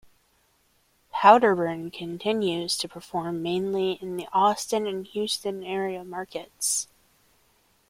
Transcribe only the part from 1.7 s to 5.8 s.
continues to perform mainly in the Austin and Houston